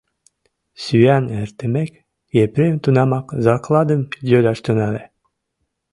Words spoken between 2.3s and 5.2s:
Епрем тунамак закладым йодаш тӱҥале.